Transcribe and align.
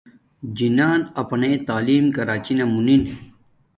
جناح 0.57 0.93
اپانی 1.21 1.51
تعیم 1.67 2.05
کراچی 2.15 2.53
نا 2.57 2.65
مونن 2.73 3.01